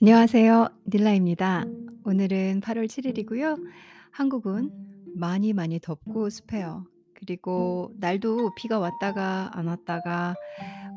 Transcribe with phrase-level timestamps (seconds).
[0.00, 0.68] 안녕하세요.
[0.94, 1.64] 닐라입니다.
[2.04, 3.56] 오늘은 8월 7 일이고요.
[4.12, 4.70] 한국은
[5.16, 6.86] 많이 많이 덥고 습해요.
[7.14, 10.36] 그리고 날도 비가 왔다가 안 왔다가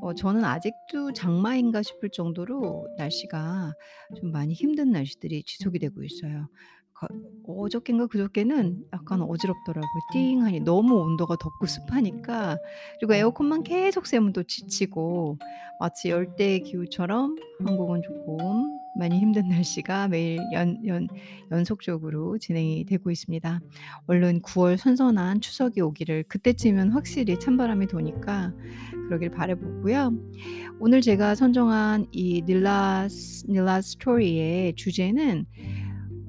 [0.04, 3.74] 어 저는 아직도 장마인가 싶을 정도로 날씨가
[4.18, 6.48] 좀 많이 힘든 날씨들이 지속이 되고 있어요.
[6.94, 7.08] 거
[7.48, 9.90] 어저껜가 그저껜는 약간 어지럽더라고요.
[10.14, 12.60] 띵하니 너무 온도가 덥고 습하니까
[13.00, 15.40] 그리고 에어컨만 계속 쐬면 또 지치고
[15.80, 21.08] 마치 열대의 기후처럼 한국은 조금 많이 힘든 날씨가 매일 연 연
[21.52, 23.60] 연속적으로 진행이 되고 있습니다.
[24.08, 28.54] 얼른 9월 선선한 추석이 오기를 그때쯤이면 확실히 찬바람이 도니까
[29.08, 30.14] 그러길 바라 보고요.
[30.80, 35.46] 오늘 제가 선정한 이 닐라스 닐라 스토리의 주제는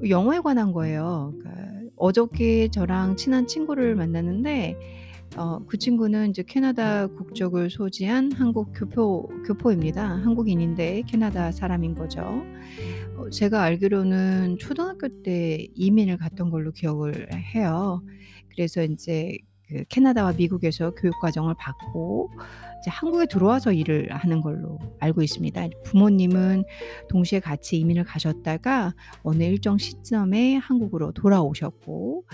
[0.08, 1.34] 영어에 관한 거예요.
[1.38, 4.76] 그러니까 어저께 저랑 친한 친구를 만났는데
[5.36, 10.06] 어 그 친구는 이제 캐나다 국적을 소지한 한국 교포 교포입니다.
[10.06, 12.42] 한국인인데 캐나다 사람인 거죠.
[13.16, 18.02] 어 제가 알기로는 초등학교 때 이민을 갔던 걸로 기억을 해요.
[18.50, 19.38] 그래서 인제
[19.72, 22.30] 그 캐나다와 미국에서 교육 과정을 받고
[22.80, 25.68] 이제 한국에 들어와서 일을 하는 걸로 알고 있습니다.
[25.84, 26.64] 부모님은
[27.08, 32.24] 동시에 같이 이민을 가셨다가 어느 일정 시점에 한국으로 돌아오셨고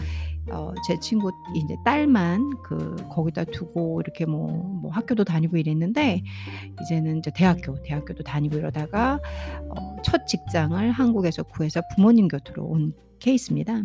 [0.51, 4.49] 어 제 친구 이제 딸만 그 거기다 두고 이렇게 뭐
[4.81, 6.23] 뭐 학교도 다니고 이랬는데
[6.83, 9.21] 이제는 이제 대학교, 대학교도 다니고 이러다가
[9.71, 13.83] 어 첫 직장을 한국에서 구해서 부모님 곁으로 온 케이스입니다.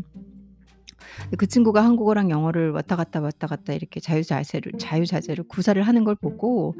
[1.37, 6.75] 그 친구가 한국어랑 영어를 왔다 갔다, 왔다 갔다 이렇게 자유자재로 자유자재로 구사를 하는 걸 보고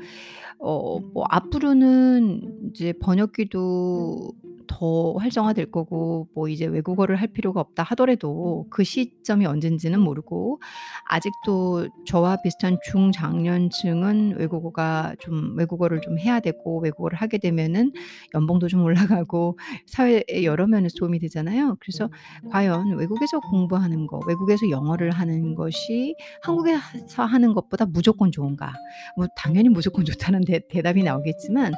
[0.60, 4.32] 어 뭐 앞으로는 이제 번역기도
[4.68, 10.62] 더 활성화될 거고 뭐 이제 외국어를 할 필요가 없다 하더라도 그 시점이 언젠지는 모르고
[11.06, 17.92] 아직도 저와 비슷한 중장년층은 외국어가 좀 외국어를 좀 해야 되고 외국어를 하게 되면은
[18.34, 21.76] 연봉도 좀 올라가고 사회에 여러 면에서 도움이 되잖아요.
[21.80, 22.10] 그래서
[22.50, 28.74] 과연 외국에서 공부하는 거, 외국에서 영어를 하는 것이 한국에서 하는 것보다 무조건 좋은가?
[29.18, 31.74] 뭐 당연히 무조건 좋다는 대 대답이 나오겠지만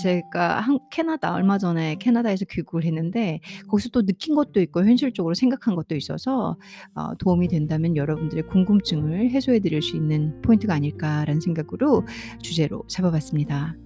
[0.00, 3.38] 제가 한 캐나다 얼마 전에 캐나다에서 귀국을 했는데
[3.68, 6.56] 거기서 또 느낀 것도 있고 현실적으로 생각한 것도 있어서
[6.94, 12.04] 어 도움이 된다면 여러분들의 궁금증을 해소해 드릴 수 있는 포인트가 아닐까라는 생각으로
[12.42, 13.76] 주제로 잡아 봤습니다.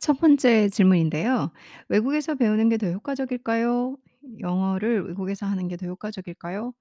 [0.00, 1.52] 첫 번째 질문인데요.
[1.88, 3.96] 외국에서 배우는 게 더 효과적일까요?
[4.40, 6.72] 영어를 외국에서 하는 게 더 효과적일까요?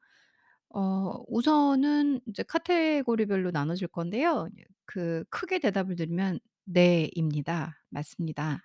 [0.76, 4.50] 어 우선은 이제 카테고리별로 나눠질 건데요.
[4.86, 7.82] 그 크게 대답을 드리면 "네"입니다.
[7.90, 8.62] 맞습니다.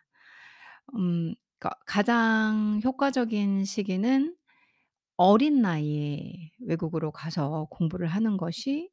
[0.96, 4.36] 음 그러니까 가장 효과적인 시기는
[5.16, 8.90] 어린 나이에 외국으로 가서 공부를 하는 것이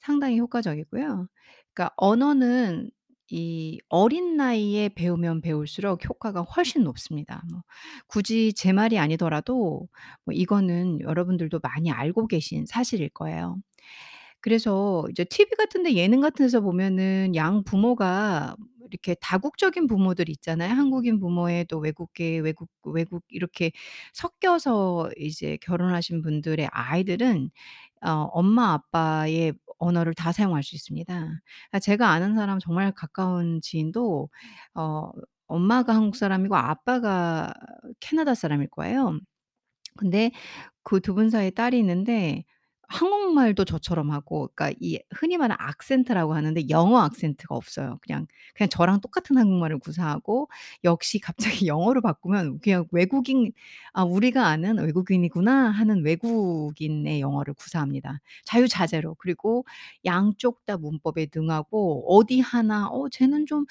[0.00, 1.28] 상당히 효과적이고요.
[1.74, 2.90] 그러니까 언어는
[3.30, 7.42] 이 어린 나이에 배우면 배울수록 효과가 훨씬 높습니다.
[7.50, 7.62] 뭐
[8.06, 9.88] 굳이 제 말이 아니더라도
[10.24, 13.56] 뭐 이거는 여러분들도 많이 알고 계신 사실일 거예요.
[14.40, 18.56] 그래서 이제 TV 같은 데 예능 같은 데서 보면은 양 부모가
[18.90, 20.72] 이렇게 다국적인 부모들 있잖아요.
[20.74, 23.72] 한국인 부모에 또 외국계 외국 외국 이렇게
[24.14, 27.50] 섞여서 이제 결혼하신 분들의 아이들은
[28.02, 31.30] 어 엄마 아빠의 언어를 다 사용할 수 있습니다.
[31.72, 34.28] 아 제가 아는 사람 정말 가까운 지인도
[34.74, 35.10] 어
[35.48, 37.52] 엄마가 한국 사람이고 아빠가
[38.00, 39.18] 캐나다 사람일 거예요.
[39.98, 40.30] 근데
[40.84, 42.44] 그두분 사이에 딸이 있는데
[42.88, 47.98] 한국말도 저처럼 하고 그러니까 이 흔히 말하는 악센트라고 하는데 영어 악센트가 없어요.
[48.02, 50.48] 그냥 그냥 저랑 똑같은 한국말을 구사하고
[50.84, 53.52] 역시 갑자기 영어로 바꾸면 그냥 외국인
[53.92, 58.20] '아 우리가 아는 외국인이구나.' 하는 외국인의 영어를 구사합니다.
[58.44, 59.14] 자유자재로.
[59.16, 59.64] 그리고
[60.04, 63.66] 양쪽 다 문법에 능하고 어디 하나 '어 쟤는 좀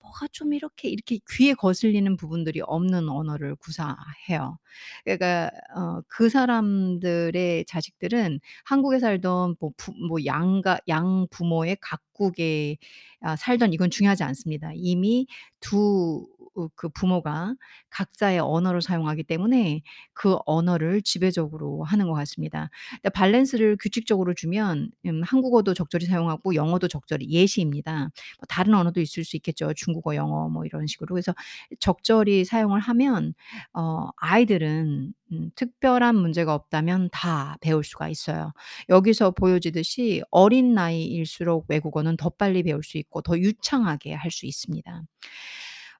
[0.00, 4.58] 뭐가 좀 이렇게' 이렇게 귀에 거슬리는 부분들이 없는 언어를 구사해요.
[5.04, 12.76] 그러니까 어 그 사람들의 자식들은 한국에 살던 뭐 부 뭐 양가 양 부모의 각 국에
[13.22, 14.70] 아 살던 이건 중요하지 않습니다.
[14.74, 15.26] 이미
[15.60, 17.54] 두어그 부모가
[17.90, 19.82] 각자의 언어를 사용하기 때문에
[20.14, 22.70] 그 언어를 지배적으로 하는 것 같습니다.
[23.02, 27.98] 근데 밸런스를 규칙적으로 주면 음 한국어도 적절히 사용하고 영어도 적절히 예시입니다.
[28.00, 28.10] 뭐
[28.48, 29.72] 다른 언어도 있을 수 있겠죠.
[29.74, 31.14] 중국어, 영어 뭐 이런 식으로.
[31.14, 31.34] 그래서
[31.78, 33.34] 적절히 사용을 하면
[33.74, 38.52] 어 아이들은 음 특별한 문제가 없다면 다 배울 수가 있어요.
[38.88, 45.02] 여기서 보여지듯이 어린 나이일수록 외국어는 더 빨리 배울 수 있고 더 유창하게 할 수 있습니다.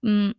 [0.04, 0.32] 음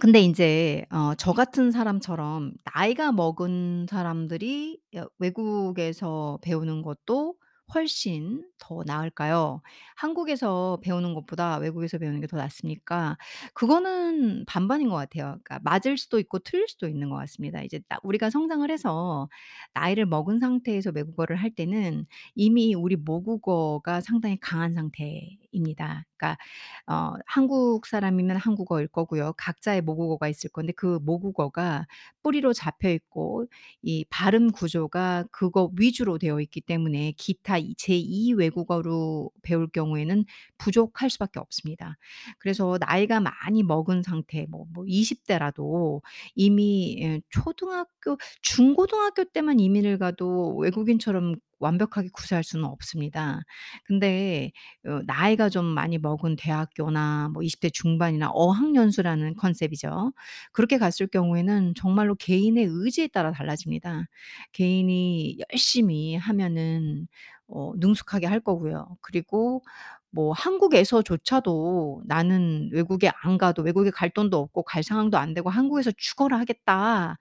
[0.00, 7.36] 근데 인제 어 저 같은 사람처럼 나이가 먹은 사람들이 여 외국에서 배우는 것도
[7.74, 9.60] 훨씬 더 나을까요?
[9.96, 13.16] 한국에서 배우는 것보다 외국에서 배우는 게 더 낫습니까?
[13.54, 15.38] 그거는 반반인 것 같아요.
[15.44, 17.62] 그러니까 맞을 수도 있고 틀릴 수도 있는 것 같습니다.
[17.62, 19.28] 이제 나 우리가 성장을 해서
[19.74, 26.04] 나이를 먹은 상태에서 외국어를 할 때는 이미 우리 모국어가 상당히 강한 상태 입니다.
[26.16, 26.38] 그러니까
[26.86, 29.32] 어 한국 사람이면 한국어일 거고요.
[29.36, 31.86] 각자의 모국어가 있을 건데 그 모국어가
[32.22, 33.46] 뿌리로 잡혀 있고
[33.82, 40.24] 이 발음 구조가 그거 위주로 되어 있기 때문에 기타 이 제2 외국어로 배울 경우에는
[40.58, 41.96] 부족할 수밖에 없습니다.
[42.38, 46.02] 그래서 나이가 많이 먹은 상태 뭐 뭐 20 대라도
[46.34, 53.40] 이미 예 초등학교 중고등학교 때만 이민을 가도 외국인처럼 완벽하게 구사할 수는 없습니다.
[53.84, 54.52] 근데
[54.86, 60.12] 어 나이가 좀 많이 먹은 대학교나 뭐 20대 중반이나 어학연수라는 컨셉이죠.
[60.52, 64.04] 그렇게 갔을 경우에는 정말로 개인의 의지에 따라 달라집니다.
[64.52, 67.06] 개인이 열심히 하면은
[67.48, 68.96] 어 능숙하게 할 거고요.
[69.00, 69.62] 그리고
[70.10, 75.92] 뭐 한국에서조차도 '나는 외국에 안 가도 외국에 갈 돈도 없고 갈 상황도 안 되고 한국에서
[75.96, 77.18] 죽어라 하겠다.'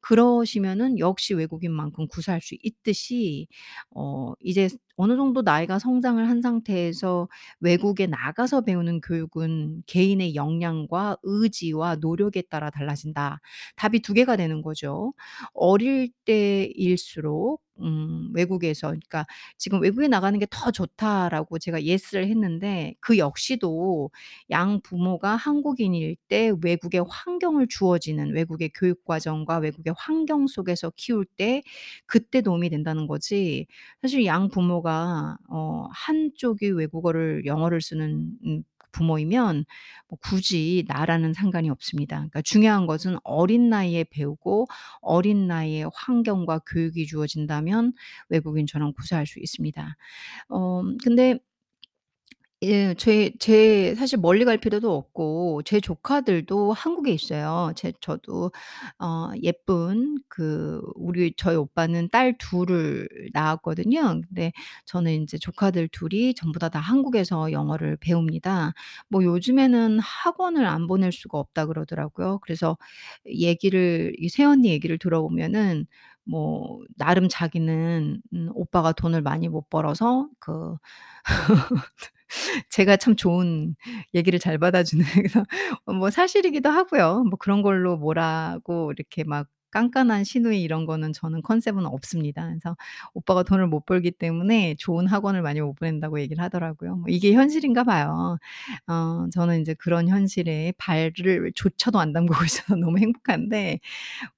[0.00, 3.48] 그러시면은 역시 외국인만큼 구사할 수 있듯이
[3.94, 4.68] 어 이제
[5.00, 7.28] 어느 정도 나이가 성장을 한 상태에서
[7.60, 13.40] 외국에 나가서 배우는 교육은 개인의 역량과 의지와 노력에 따라 달라진다.
[13.76, 15.14] 답이 두 개가 되는 거죠.
[15.54, 19.24] 어릴 때일수록 음 외국에서 그러니까
[19.56, 24.10] 지금 "외국에 나가는 게 더 좋다."라고 제가 예스를 했는데 그 역시도
[24.50, 31.62] 양 부모가 한국인일 때 외국의 환경을 주어지는 외국의 교육 과정과 외국의 환경 속에서 키울 때
[32.06, 33.66] 그때 도움이 된다는 거지
[34.02, 34.89] 사실 양 부모가
[35.48, 39.64] 어 한쪽이 외국어를 영어를 쓰는 음 부모이면
[40.08, 42.16] 뭐 굳이 나라는 상관이 없습니다.
[42.16, 44.66] 그러니까 중요한 것은 어린 나이에 배우고
[45.00, 47.92] 어린 나이에 환경과 교육이 주어진다면
[48.30, 49.96] 외국인처럼 구사할 수 있습니다.
[50.50, 51.38] 어 근데
[52.62, 52.92] 예.
[52.94, 57.72] 제 제 사실 멀리 갈 필요도 없고 제 조카들도 한국에 있어요.
[57.74, 58.52] 제 저도
[58.98, 64.20] 어 예쁜 그 우리 저희 오빠는 딸 둘을 낳았거든요.
[64.28, 64.52] 근데
[64.84, 68.74] 저는 인제 조카들 둘이 전부 다, 다 한국에서 영어를 배웁니다.
[69.08, 72.40] 뭐 요즘에는 학원을 안 보낼 수가 없다 그러더라고요.
[72.42, 72.76] 그래서
[73.26, 75.86] 얘기를 이 새언니 얘기를 들어보면은
[76.24, 80.76] 뭐 나름 자기는 음 오빠가 돈을 많이 못 벌어서 그
[82.70, 83.74] 제가 참 좋은
[84.14, 85.44] 얘기를 잘 받아주는 그래서
[85.86, 87.24] 어 뭐 사실이기도 하고요.
[87.24, 92.46] 뭐 그런 걸로 뭐라고 이렇게 막 깐깐한 시누이 이런 거는 저는 컨셉은 없습니다.
[92.48, 92.76] 그래서
[93.14, 96.96] 오빠가 돈을 못 벌기 때문에 좋은 학원을 많이 못 보낸다고 얘기를 하더라고요.
[96.96, 98.38] 뭐 이게 현실인가 봐요.
[98.88, 103.80] 어 저는 인제 그런 현실에 발을 조차도 안 담그고 있어서 너무 행복한데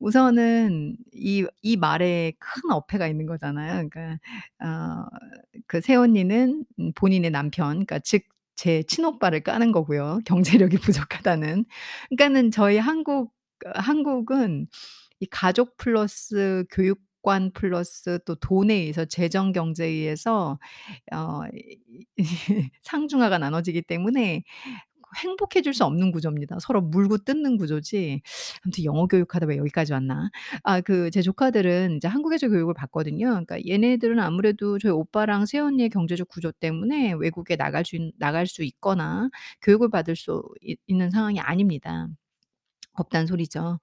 [0.00, 3.88] 우선은 이 이 말에 큰 어폐가 있는 거잖아요.
[3.88, 4.18] 그러니까
[4.60, 10.78] 어그 새언니는 음 본인의 남편 그러니까 즉제 친오빠를 까는 거고요, 경제력이
[11.26, 11.64] 부족하다는.
[12.10, 13.32] 그러니까는 저희 한국
[13.66, 14.66] 어 한국은
[15.22, 20.60] 이 가족 플러스 교육관 플러스 또 돈에 의해서 재정 경제에 의해서
[21.12, 21.78] 어이
[22.82, 24.44] 상중하가 나눠지기 때문에
[25.22, 26.58] 행복해질 수 없는 구조입니다.
[26.60, 28.22] 서로 물고 뜯는 구조지
[28.64, 30.30] 아무튼 영어 교육하다 왜 여기까지 왔나.
[30.64, 33.26] 아 그 제 조카들은 이제 한국에서 교육을 받거든요.
[33.28, 39.28] 그러니까 얘네들은 아무래도 저희 오빠랑 새언니의 경제적 구조 때문에 외국에 나갈 수있 나갈 수 있거나
[39.62, 42.08] 교육을 받을 수 있 있는 상황이 아닙니다.
[42.94, 43.78] 없다는 소리죠.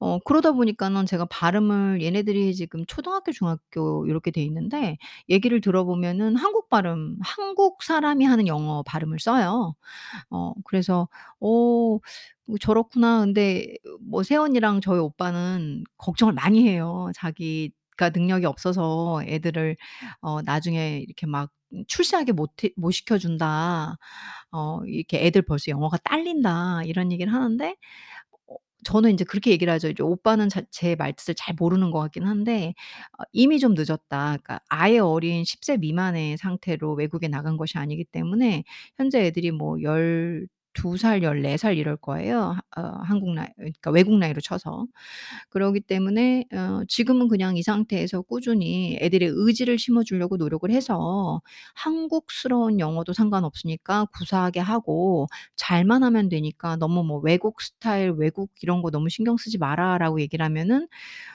[0.00, 4.96] 어 그러다 보니까는 제가 발음을 얘네들이 지금 초등학교, 중학교 요렇게 돼 있는데
[5.28, 9.74] 얘기를 들어보면은 한국 발음 한국 사람이 하는 영어 발음을 써요.
[10.30, 11.08] 어 그래서
[11.40, 11.98] '어
[12.46, 17.10] 뭐 저렇구나.' 근데 뭐 새언니랑 저희 오빠는 걱정을 많이 해요.
[17.14, 19.76] 자기가 능력이 없어서 애들을
[20.22, 21.48] 어 나중에 이렇게 막음
[21.88, 23.96] "출세하게 못 해 못 시켜 준다."
[24.52, 27.76] 어 이렇게 "애들 벌써 영어가 딸린다." 이런 얘기를 하는데 어
[28.84, 29.88] 저는 인제 그렇게 얘기를 하죠.
[29.88, 32.74] 이제 오빠는 자 제 말뜻을 잘 모르는 것 같긴 한데
[33.18, 38.64] 어 "이미 좀 늦었다." 그러니까 아예 어린 10세 미만의 상태로 외국에 나간 것이 아니기 때문에
[38.96, 39.82] 현재 애들이 뭐
[40.74, 42.56] 12 살, 14살 이럴 거예요.
[42.74, 44.86] 하 어 한국 나이 그러니까 외국 나이로 쳐서.
[45.50, 51.40] 그러기 때문에 어 지금은 그냥 이 상태에서 꾸준히 애들의 의지를 심어 주려고 노력을 해서
[51.74, 55.26] 한국스러운 영어도 상관없으니까 구사하게 하고
[55.56, 60.44] 잘만 하면 되니까 "너무 뭐 외국 스타일, 외국 이런 거 너무 신경 쓰지 마라."라고 얘기를
[60.44, 60.88] 하면은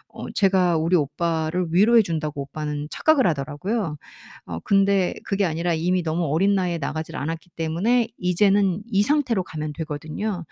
[0.10, 3.98] 어 제가 우리 오빠를 위로해 준다고 오빠는 착각을 하더라고요.
[4.46, 9.44] 어 근데 그게 아니라 이미 너무 어린 나이에 나가질 않았기 때문에 이제는 이 상태 로
[9.44, 10.46] 가면 되거든요.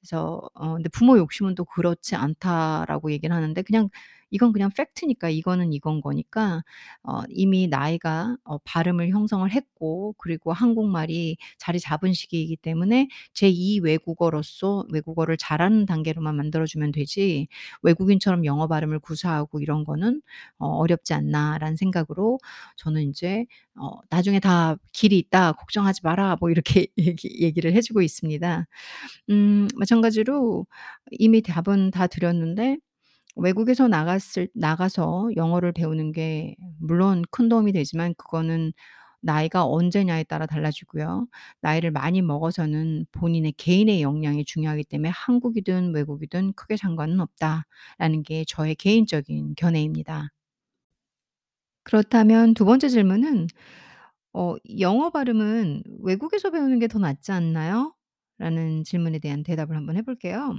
[0.00, 3.88] 그래서 어 근데 부모 욕심은 또 그렇지 않다라고 얘기를 하는데 그냥
[4.32, 6.64] 이건 그냥 팩트니까 이거는 이건 거니까
[7.04, 14.84] 어 이미 나이가 어 발음을 형성을 했고 그리고 한국말이 자리 잡은 시기이기 때문에 제2 외국어로서
[14.92, 17.48] 외국어를 잘하는 단계로만 만들어 주면 되지
[17.82, 20.22] 외국인처럼 영어 발음을 구사하고 이런 거는
[20.58, 22.38] 어 '어렵지 않나.'라는 생각으로
[22.76, 23.46] 저는 인제
[23.76, 25.52] 어 "나중에 다 길이 있다.
[25.52, 28.66] 걱정하지 마라." 뭐 이렇게 얘기 얘기를 해 주고 있습니다.
[29.30, 30.66] 음 마찬가지로
[31.12, 32.78] 이미 답은 다 드렸는데
[33.36, 38.72] 외국에서 나갔을 나가서 영어를 배우는 게 물론 큰 도움이 되지만 그거는
[39.20, 41.28] 나이가 언제냐에 따라 달라지고요.
[41.60, 48.74] 나이를 많이 먹어서는 본인의 개인의 역량이 중요하기 때문에 '한국이든 외국이든 크게 상관은 없다.'라는 게 저의
[48.76, 50.28] 개인적인 견해입니다.
[51.84, 53.46] 그렇다면 두 번째 질문은
[54.34, 57.94] 어 "영어 발음은 외국에서 배우는 게 더 낫지 않나요?"
[58.38, 60.54] 라는 질문에 대한 대답을 한번 해 볼게요.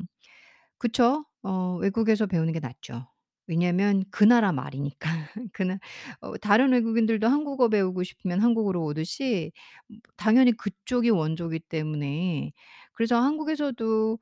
[0.79, 1.25] 그쵸.
[1.43, 3.07] 어 외국에서 배우는 게 낫죠.
[3.47, 5.09] 왜냐하면 그 나라 말이니까.
[5.53, 5.79] 그 나
[6.21, 9.51] 어 다른 외국인들도 한국어 배우고 싶으면 한국으로 오듯이
[9.91, 12.51] 음 당연히 그쪽이 원조기 때문에
[12.93, 14.17] 그래서 한국에서도 어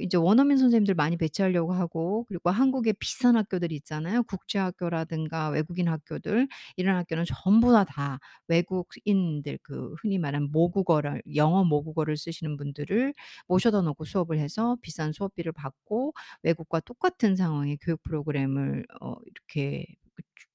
[0.00, 4.22] 이제 원어민 선생님들 많이 배치하려고 하고 그리고 한국에 비싼 학교들이 있잖아요.
[4.24, 6.48] 국제학교라든가 외국인 학교들.
[6.76, 8.18] 이런 학교는 전부 다, 다
[8.48, 13.14] 외국인들 그 흔히 말하는 모국어를 영어 모국어를 쓰시는 분들을
[13.48, 19.86] 모셔다 놓고 수업을 해서 비싼 수업비를 받고 외국과 똑같은 상황의 교육 프로그램을 어 이렇게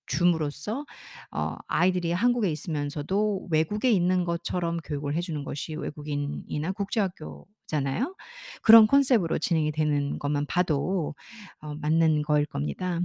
[0.08, 0.86] 줌으로써
[1.32, 8.16] 어 아이들이 한국에 있으면서도 외국에 있는 것처럼 교육을 해 주는 것이 외국인이나 국제학교잖아요.
[8.64, 11.16] 그런 컨셉으로 진행이 되는 것만 봐도
[11.62, 13.00] 어 맞는 거일 겁니다.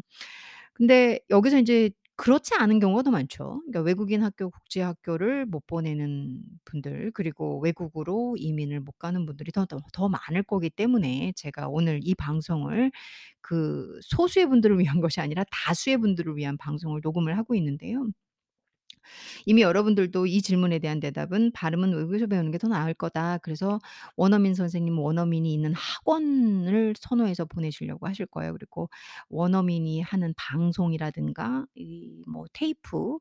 [0.75, 1.91] 근데 여기서 인제
[2.21, 3.61] 그렇지 않은 경우가 더 많죠.
[3.65, 9.65] 그러니까 외국인 학교 국제 학교를 못 보내는 분들 그리고 외국으로 이민을 못 가는 분들이 더
[9.67, 12.91] 더 더 많을 거기 때문에 제가 오늘 이 방송을
[13.41, 18.07] 그 소수의 분들을 위한 것이 아니라 다수의 분들을 위한 방송을 녹음을 하고 있는데요.
[19.47, 23.79] 이미 여러분들도 이 질문에 대한 대답은 "발음은 외국에서 배우는 게 더 나을 거다." 그래서
[24.17, 28.53] 원어민 선생님 원어민이 있는 학원을 선호해서 보내시려고 하실 거예요.
[28.53, 28.89] 그리고
[29.31, 33.19] 원어민이 하는 방송이라든가 이 뭐 테이프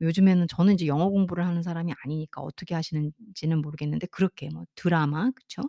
[0.00, 5.62] 요즘에는 저는 이제 영어 공부를 하는 사람이 아니니까 어떻게 하시는지는 모르겠는데 그렇게 뭐 드라마 그쵸?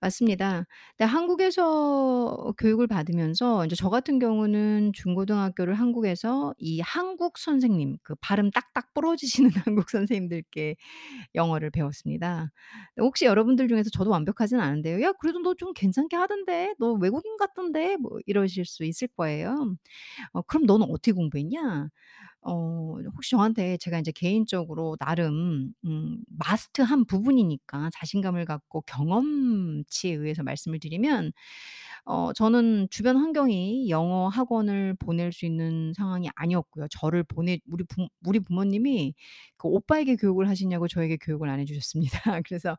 [0.00, 0.66] 맞습니다.
[0.96, 8.50] 근데 한국에서 교육을 받으면서 인제 저 같은 경우는 중고등학교를 한국에서 이 한국 선생님 그 발음
[8.50, 10.76] 딱딱 부러지시는 한국 선생님들께
[11.34, 12.50] 영어를 배웠습니다.
[12.98, 15.02] 혹시 여러분들 중에서 저도 완벽하진 않은데요.
[15.02, 16.74] "야 그래도 너 좀 괜찮게 하던데.
[16.78, 19.76] 너 외국인 같던데." 뭐 이러실 수 있을 거예요.
[20.32, 21.88] 어 "그럼 너는 어떻게 공부했냐?"
[22.46, 30.78] 어 혹시 저한테 제가 인제 개인적으로 나름 음 마스터한 부분이니까 자신감을 갖고 경험치에 의해서 말씀을
[30.80, 31.32] 드리면
[32.08, 36.86] 어 저는 주변 환경이 영어 학원을 보낼 수 있는 상황이 아니었고요.
[36.90, 39.14] 저를 보내 우리 부 우리 부모님이
[39.56, 42.10] 그 오빠에게 교육을 하시냐고 저에게 교육을 안 해 주셨습니다.
[42.46, 42.78] 그래서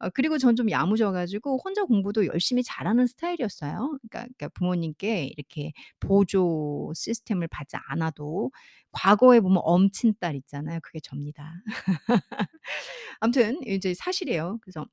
[0.00, 3.72] 어 그리고 전 좀 야무져 가지고 혼자 공부도 열심히 잘하는 스타일이었어요.
[3.72, 8.50] 그러니까 그러니까 부모님께 이렇게 보조 시스템을 받지 않아도
[8.92, 10.80] 과거에 보면 엄친 딸 있잖아요.
[10.82, 11.54] 그게 접니다.
[13.20, 14.58] 아무튼 이제 사실이에요.
[14.62, 14.86] 그래서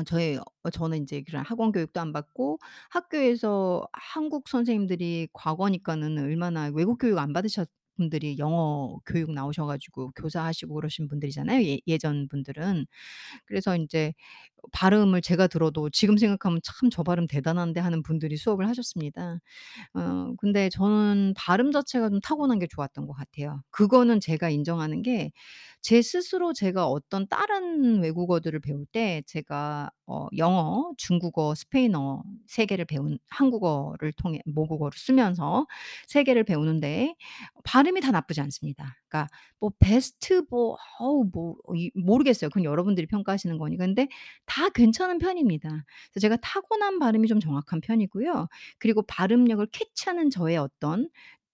[0.00, 2.58] 어 저희 어 저는 인제 그런 학원 교육도 안 받고
[2.90, 10.74] 학교에서 한국 선생님들이 과거니까는 얼마나 외국 교육 안 받으셨 분들이 영어 교육 나오셔 가지고 교사하시고
[10.74, 12.86] 그러신 분들이잖아요 예 예전 분들은.
[13.46, 14.14] 그래서 인제
[14.72, 19.40] 발음을 제가 들어도 지금 생각하면 '참 저 발음 대단한데.' 하는 분들이 수업을 하셨습니다.
[19.94, 23.62] 어 근데 저는 발음 자체가 좀 타고난 게 좋았던 것 같아요.
[23.70, 25.30] 그거는 제가 인정하는 게
[25.82, 32.84] 제 스스로 제가 어떤 다른 외국어들을 배울 때 제가 어 영어, 중국어, 스페인어 3 개를
[32.84, 35.66] 배운 한국어를 통해 모국어를 쓰면서
[36.06, 37.14] 3 개를 배우는데
[37.64, 38.96] 발음이 다 나쁘지 않습니다.
[39.08, 42.50] 그러니까 뭐 베스트 뭐 어우 뭐 이 모르겠어요.
[42.50, 43.86] 그건 여러분들이 평가하시는 거니까.
[43.86, 44.08] 근데
[44.50, 45.68] 다 괜찮은 편입니다.
[46.12, 48.48] 그래서 제가 타고난 발음이 좀 정확한 편이고요.
[48.78, 51.08] 그리고 발음력을 캐치하는 저의 어떤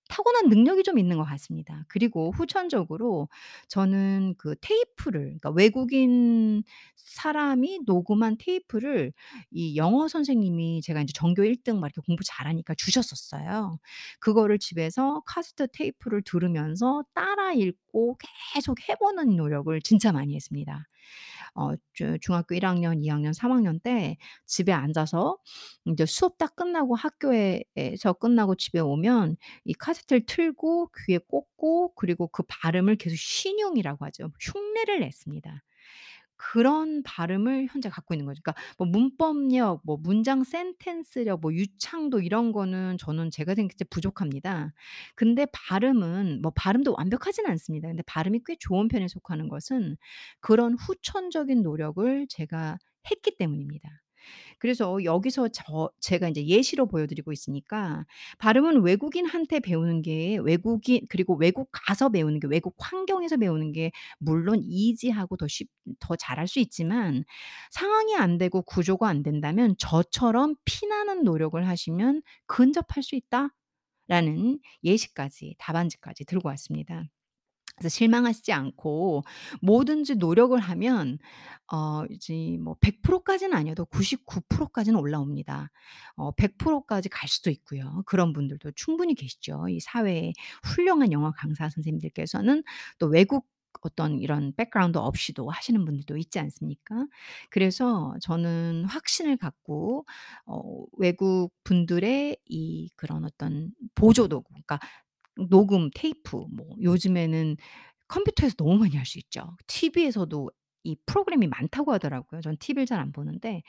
[0.09, 1.85] 타고난 능력이 좀 있는 것 같습니다.
[1.89, 3.29] 그리고 후천적으로
[3.69, 6.63] 저는 그 테이프를 그러니까 외국인
[6.95, 9.13] 사람이 녹음한 테이프를
[9.51, 13.79] 이 영어 선생님이 제가 인제 전교 1 등 막 이렇게 공부 잘하니까 주셨었어요.
[14.21, 18.17] 그거를 집에서 카세트 테이프를 들으면서 따라 읽고
[18.55, 20.85] 계속 해 보는 노력을 진짜 많이 했습니다.
[21.57, 25.39] 어주 중학교 1 학년, 2 학년, 3 학년 때 집에 앉아서
[25.87, 32.29] 인제 수업 딱 끝나고 학교에 에서 끝나고 집에 오면 이 카세트를 틀고 귀에 꽂고 그리고
[32.29, 34.31] 그 발음을 계속 신용이라고 하죠.
[34.41, 35.63] 흉내를 냈습니다.
[36.37, 38.41] 그런 발음을 현재 갖고 있는 거죠.
[38.43, 44.73] 그러니까 뭐 문법력 뭐 문장 센텐스력 뭐 유창도 이런 거는 저는 제가 생각할 때 부족합니다.
[45.15, 47.89] 근데 발음은 뭐 발음도 완벽하진 않습니다.
[47.89, 49.97] 근데 발음이 꽤 좋은 편에 속하는 것은
[50.41, 52.79] 그런 후천적인 노력을 제가
[53.11, 54.06] 했기 때문입니다.
[54.59, 58.05] 그래서 여기서 저 제가 인제 예시로 보여 드리고 있으니까
[58.39, 64.61] 발음은 외국인한테 배우는 게 외국인 그리고 외국 가서 배우는 게 외국 환경에서 배우는 게 물론
[64.63, 65.69] 이지하고 더 쉽
[66.01, 67.25] 더 잘할 수 있지만
[67.71, 73.15] 상황이 안 되고 구조가 안 된다면 저처럼 피나는 노력을 하시면 근접할 수
[74.09, 77.05] 있다라는 예시까지 답안지까지 들고 왔습니다.
[77.77, 79.23] 그래서 실망하시지 않고
[79.63, 81.19] 뭐든지 노력을 하면
[81.73, 85.71] 어 이제 뭐 100% 까지는 아니어도 99% 까지는 올라옵니다.
[86.17, 88.03] 어 100% 까지 갈 수도 있고요.
[88.07, 89.69] 그런 분들도 충분히 계시죠.
[89.69, 90.33] 이 사회에
[90.65, 92.63] 훌륭한 영어 강사 선생님들께서는
[92.99, 93.47] 또 외국
[93.83, 97.07] 어떤 이런 백그라운드 없이도 하시는 분들도 있지 않습니까?
[97.51, 100.07] 그래서 저는 확신을 갖고
[100.47, 100.63] 어
[100.99, 104.79] 외국 분들의 이 그런 어떤 보조 도구 그러니까
[105.49, 107.57] 녹음 테이프 뭐 요즘에는
[108.09, 109.57] 컴퓨터에서 너무 많이 할 수 있죠.
[109.67, 110.51] TV에서도
[110.85, 112.41] 이 프로그램이 많다고 하더라고요.
[112.43, 113.63] 전 TV를 잘 안 보는데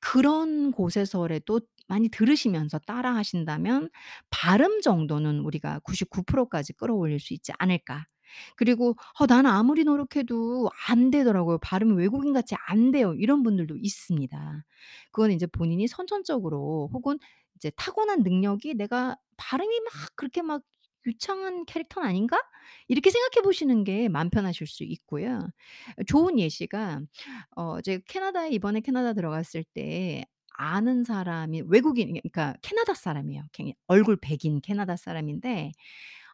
[0.00, 3.90] 그런 곳에서라도 많이 들으시면서 따라 하신다면
[4.30, 8.06] 발음 정도는 우리가 99% 까지 끌어올릴 수 있지 않을까.
[8.56, 11.58] 그리고 "어 나는 아무리 노력해도 안 되더라고요.
[11.58, 14.64] 발음이 외국인 같이 안 돼요." 이런 분들도 있습니다.
[15.12, 17.18] 그건 인제 본인이 선천적으로 혹은
[17.56, 20.62] 이제 타고난 능력이 '내가 발음이 막 그렇게 막
[21.06, 22.40] 유창한 캐릭터는 아닌가?'
[22.88, 25.48] 이렇게 생각해 보시는 게 마음 편하실 수 있고요.
[26.06, 27.00] 좋은 예시가
[27.56, 30.24] 어 제가 캐나다에 이번에 캐나다 들어갔을 때
[30.58, 33.44] 아는 사람이 외국인 그러니까 캐나다 사람이에요.
[33.52, 35.72] 걔 얼굴 백인 캐나다 사람인데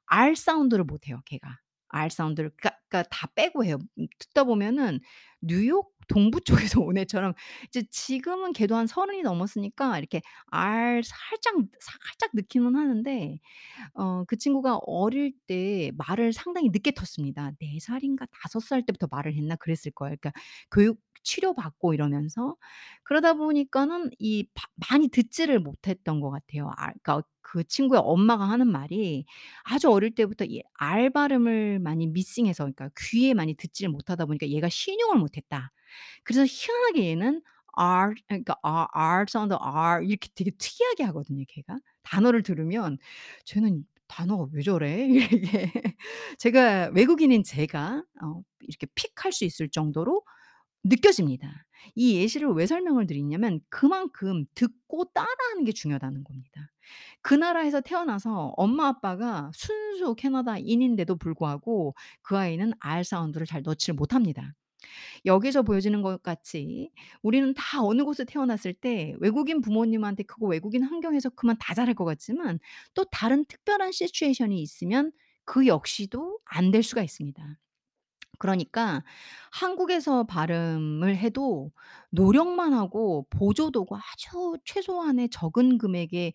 [0.06, 1.58] R 사운드를 못 해요 걔가.
[1.88, 3.78] R 사운드를 그러니까 그러니까 다 빼고 해요.
[3.98, 5.00] 음 듣다 보면은
[5.42, 7.34] 뉴욕 동부 쪽에서 온 애처럼
[7.68, 13.38] 이제 지금은 걔도 한 서른이 넘었으니까 이렇게 R 살짝 살짝 넣기는 하는데
[13.94, 17.52] 어 그 친구가 어릴 때 말을 상당히 늦게 텄습니다.
[17.60, 20.16] 4 살인가 5 살 때부터 말을 했나 그랬을 거예요.
[20.20, 20.32] 그러니까
[20.70, 22.56] 교육 치료받고 이러면서
[23.04, 26.70] 그러다 보니까는 이 바 많이 듣지를 못했던 것 같아요.
[26.76, 29.24] 아 그러니까 그 친구의 엄마가 하는 말이
[29.64, 34.68] 아주 어릴 때부터 이 R 발음을 많이 미싱해서 그러니까 귀에 많이 듣지를 못하다 보니까 얘가
[34.68, 35.72] 신용을 못했다.
[36.24, 37.42] 그래서 희한하게 얘는
[37.74, 41.78] R 그러니까 R R 사운드 R 이렇게 되게 특이하게 하거든요 걔가.
[42.02, 42.98] 단어를 들으면
[43.44, 45.08] 쟤는 단어가 왜 저래?
[45.60, 45.72] 이게
[46.38, 50.22] 제가 외국인인 제가 어 이렇게 픽할 수 있을 정도로
[50.88, 51.64] 느껴집니다.
[51.94, 56.70] 이 예시를 왜 설명을 드리냐면 그만큼 듣고 따라하는 게 중요하다는 겁니다.
[57.22, 64.52] 그 나라에서 태어나서 엄마 아빠가 순수 캐나다인인데도 불구하고 그 아이는 R 사운드를 잘 넣지를 못합니다.
[65.24, 66.90] 여기서 보여지는 것 같이
[67.22, 72.04] 우리는 다 어느 곳에 태어났을 때 외국인 부모님한테 크고 외국인 환경에서 크면 다 잘할 것
[72.04, 72.58] 같지만
[72.94, 75.12] 또 다른 특별한 시츄에이션이 있으면
[75.44, 77.58] 그 역시도 안 될 수가 있습니다.
[78.38, 79.02] 그러니까
[79.52, 81.72] 한국에서 발음을 해도
[82.10, 86.32] 노력만 하고 보조도구 아주 최소한의 적은 금액의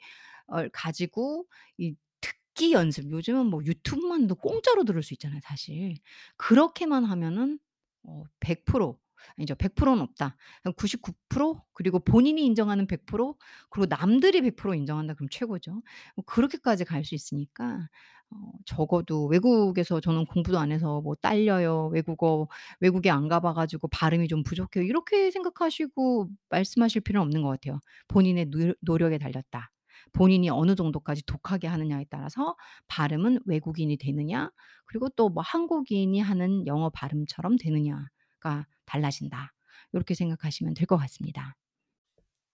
[0.53, 1.45] 을 가지고
[1.77, 5.95] 이 듣기 연습 요즘은 뭐 유튜브만도 공짜로 들을 수 있잖아요 사실.
[6.37, 7.59] 그렇게만 하면은
[8.03, 8.97] 어 100%
[9.37, 9.55] 아니죠.
[9.55, 10.35] 100%는 없다.
[10.65, 13.35] 한99% 그리고 본인이 인정하는 100%
[13.69, 15.71] 그리고 남들이 100% 인정한다 그럼 최고죠.
[16.15, 17.87] 뭐 그렇게까지 갈 수 있으니까
[18.31, 21.87] 어 적어도 외국에서 저는 공부도 안 해서 뭐 딸려요.
[21.93, 22.47] 외국어
[22.79, 24.83] 외국에 안 가봐 가지고 발음이 좀 부족해요.
[24.85, 27.79] 이렇게 생각하시고 말씀하실 필요는 없는 것 같아요.
[28.07, 29.71] 본인의 노 노력에 달렸다.
[30.13, 32.55] 본인이 어느 정도까지 독하게 하느냐에 따라서
[32.87, 34.49] 발음은 외국인이 되느냐
[34.85, 38.07] 그리고 또 뭐 한국인이 하는 영어 발음처럼 되느냐
[38.41, 39.53] 가 달라진다.
[39.93, 41.55] 요렇게 생각하시면 될 것 같습니다.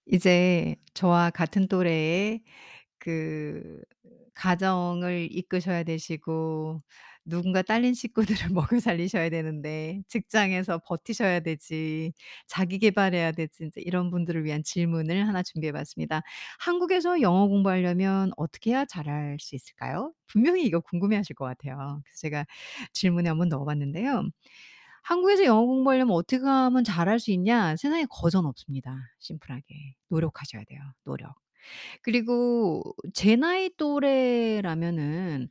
[0.08, 2.44] 이제 저와 같은 또래의
[3.00, 3.82] 그
[4.36, 6.84] 가정을 이끄셔야 되시고
[7.26, 12.14] 누군가 딸린 식구들을 먹여 살리셔야 되는데 직장에서 버티셔야 되지
[12.48, 16.22] 자기 계발해야 되지 인제 이런 분들을 위한 질문을 하나 준비해 봤습니다.
[16.60, 20.14] 한국에서 영어 공부하려면 어떻게 해야 잘할 수 있을까요?
[20.28, 22.02] 분명히 이거 궁금해 하실 것 같아요.
[22.06, 22.46] 그래서 제가
[22.94, 24.24] 질문에 한번 넣어 봤는데요.
[25.08, 27.76] 한국에서 영어 공부하려면 어떻게 하면 잘할 수 있냐?
[27.78, 29.64] 세상에 거전 없습니다 심플하게.
[30.10, 31.34] 노력하셔야 돼요, 노력.
[32.04, 35.50] 그리고 제 나이 또래라면은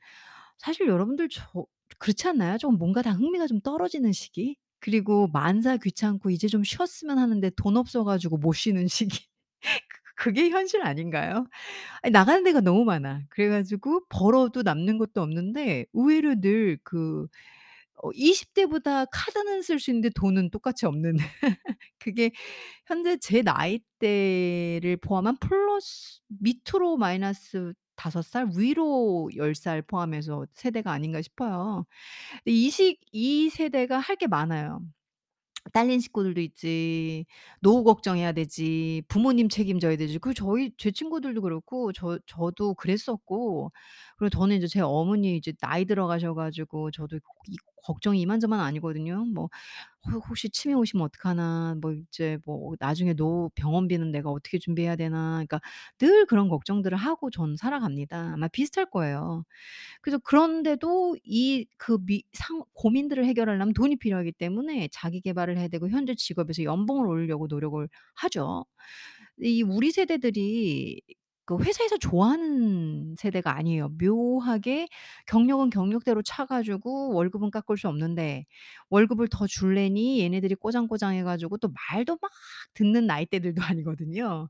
[0.58, 1.66] 사실 여러분들 저
[1.98, 2.58] 그렇지 않나요?
[2.58, 4.56] 좀 뭔가 다 흥미가 좀 떨어지는 시기?
[4.80, 9.26] 그리고 만사 귀찮고 이제 좀 쉬었으면 하는데 돈 없어 가지고 못 쉬는 시기.
[10.16, 11.46] 그 그게 현실 아닌가요?
[12.02, 13.22] 아니 나가는 데가 너무 많아.
[13.30, 17.28] 그래 가지고 벌어도 남는 것도 없는데 의외로 늘그
[18.02, 21.16] 어 20 대보다 카드는 쓸 수 있는데 돈은 똑같이 없는
[21.98, 22.30] 그게
[22.86, 31.86] 현재 제 나이대를 포함한 플러스 밑으로 마이너스 5살 위로 10살 포함해서 세대가 아닌가 싶어요.
[32.46, 34.80] 이 시 이 세대가 할 게 많아요.
[35.72, 37.26] 딸린 식구들도 있지.
[37.60, 39.02] 노후 걱정해야 되지.
[39.08, 40.18] 부모님 책임져야 되지.
[40.20, 43.72] 그 저희 제 친구들도 그렇고 저 저도 그랬었고
[44.16, 47.16] 그리고 저는 이제 제 어머니 이제 나이 들어 가셔 가지고 저도
[47.48, 47.56] 이
[47.86, 49.24] 걱정이 이만저만 아니거든요.
[49.26, 49.48] 뭐
[50.12, 51.76] "허 혹시 치매 오시면 어떡하나.
[51.80, 55.60] 뭐 이제 뭐 나중에 노후 병원비는 내가 어떻게 준비해야 되나." 그러니까
[55.98, 58.32] 늘 그런 걱정들을 하고 전 살아갑니다.
[58.34, 59.44] 아마 비슷할 거예요.
[60.02, 67.06] 그래서 그런데도 이그미상 고민들을 해결하려면 돈이 필요하기 때문에 자기 계발을 해야 되고 현재 직업에서 연봉을
[67.08, 68.64] 올리려고 노력을 하죠.
[69.42, 71.00] 이 우리 세대들이
[71.46, 73.90] 그 회사에서 좋아하는 세대가 아니에요.
[74.00, 74.88] 묘하게
[75.26, 78.46] 경력은 경력대로 차 가지고 월급은 깎을 수 없는데
[78.90, 82.30] 월급을 더 줄래니 얘네들이 꼬장꼬장해 가지고 또 말도 막
[82.74, 84.48] 듣는 나이대들도 아니거든요.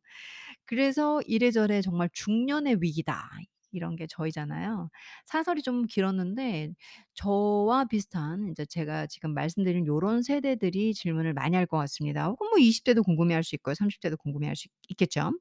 [0.64, 3.28] 그래서 이래저래 정말 "중년의 위기다."
[3.72, 4.88] 이런 게 저희잖아요.
[5.26, 6.70] 사설이 좀 길었는데
[7.14, 12.26] 저와 비슷한 인제 제가 지금 말씀드린 요런 세대들이 질문을 많이 할 것 같습니다.
[12.28, 13.74] 혹은 뭐 20 대도 궁금해할 수 있고요.
[13.74, 15.32] 30 대도 궁금해할 수있 있겠죠.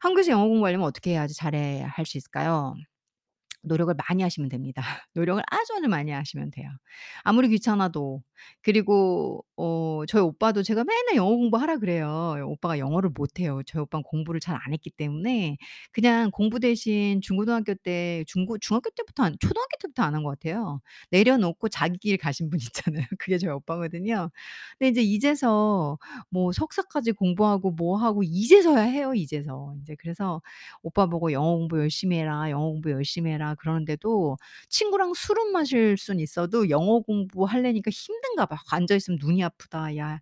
[0.00, 2.74] 한국에서 영어 공부하려면 어떻게 해야지 잘해 할 수 있을까요?
[3.66, 4.82] 노력을 많이 하시면 됩니다.
[5.14, 6.68] 노력을 아주 아주 많이 하시면 돼요.
[7.24, 8.22] 아무리 귀찮아도.
[8.62, 12.36] 그리고 어 저희 오빠도 제가 맨날 영어 공부하라 그래요.
[12.46, 13.60] 오빠가 영어를 못 해요.
[13.66, 15.56] 저희 오빠는 공부를 잘 안 했기 때문에
[15.92, 20.80] 그냥 공부 대신 중고등학교 때 중고 중학교 때부터 안 초등학교 때부터 안 한 것 같아요.
[21.10, 23.04] 내려놓고 자기 길 가신 분 있잖아요.
[23.18, 24.30] 그게 저희 오빠거든요.
[24.78, 25.98] 근데 인제 이제서
[26.30, 29.74] 뭐 석사까지 공부하고 뭐 하고 이제서야 해요, 이제서.
[29.78, 30.40] 인제 그래서
[30.82, 32.50] 오빠 보고 "영어 공부 열심히 해라.
[32.50, 34.36] 영어 공부 열심히 해라." 그러는데도
[34.68, 38.58] 친구랑 술은 마실 수는 있어도 영어 공부하려니까 힘든가 봐.
[38.72, 39.96] 앉아 있으면 "눈이 아프다.
[39.96, 40.20] 야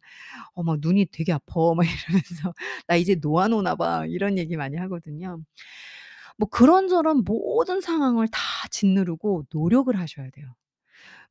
[0.55, 2.55] 어 막 눈이 되게 아파." 막 이러면서
[2.89, 5.41] "나 이제 노안 오나 봐." 이런 얘기 많이 하거든요.
[6.39, 10.55] 뭐 그런저런 모든 상황을 다 짓누르고 노력을 하셔야 돼요.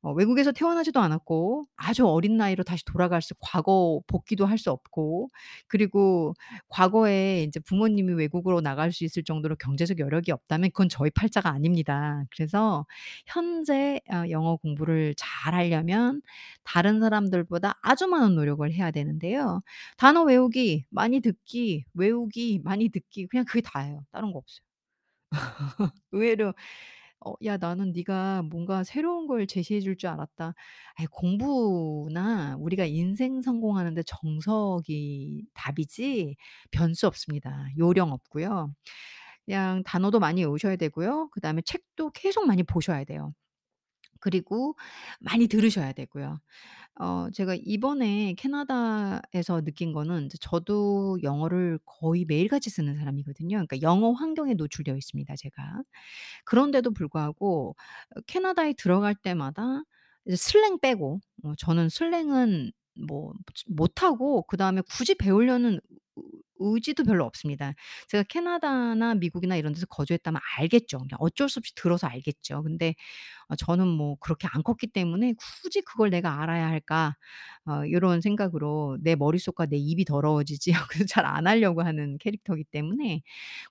[0.04, 5.30] 어 외국에서 태어나지도 않았고 아주 어린 나이로 다시 돌아갈 수 과거 복귀도 할 수 없고
[5.68, 6.34] 그리고
[6.70, 12.24] 과거에 인제 부모님이 외국으로 나갈 수 있을 정도로 경제적 여력이 없다면 그건 저희 팔자가 아닙니다.
[12.32, 12.86] 그래서
[13.28, 16.22] 현재 어 영어 공부를 잘하려면
[16.64, 19.62] 다른 사람들보다 아주 많은 노력을 해야 되는데요.
[19.98, 24.06] 단어 외우기, 많이 듣기, 외우기, 많이 듣기 그냥 그게 다예요.
[24.12, 24.64] 다른 거 없어요.
[26.12, 26.54] 의외로
[27.26, 30.54] 어 "야 나는 네가 뭔가 새로운 걸 제시해 줄 줄 알았다."
[30.96, 36.36] 아이 공부나 우리가 인생 성공하는 데 정석이 답이지
[36.72, 37.68] 변수 없습니다.
[37.78, 38.74] 요령 없고요.
[39.46, 41.30] 그냥 단어도 많이 외우셔야 되고요.
[41.32, 43.34] 그다음에 책도 계속 많이 보셔야 돼요.
[44.24, 44.76] 그리고
[45.22, 46.40] 많이 들으셔야 되고요.
[47.02, 53.58] 어 제가 이번에 캐나다에서 느낀 거는 저도 영어를 거의 매일같이 쓰는 사람이거든요.
[53.58, 55.84] 그러니까 영어 환경에 노출되어 있습니다 제가.
[56.46, 57.76] 그런데도 불구하고
[58.16, 59.84] 어 캐나다에 들어갈 때마다
[60.36, 63.34] 슬랭 빼고 어 저는 슬랭은 뭐
[63.68, 65.80] 못하고 그 다음에 굳이 배우려는 의
[66.60, 67.74] 의지도 별로 없습니다.
[68.08, 71.00] 제가 캐나다나 미국이나 이런 데서 거주했다면 알겠죠.
[71.00, 72.64] 그냥 어쩔 수 없이 들어서 알겠죠.
[72.64, 72.96] 근데
[73.50, 77.16] 어 저는 뭐 그렇게 안 컸기 때문에 '굳이 그걸 내가 알아야 할까?'
[77.68, 83.22] 어 요런 생각으로 내 머릿속과 내 입이 더러워지지 그래서 잘 안 하려고 하는 캐릭터이기 때문에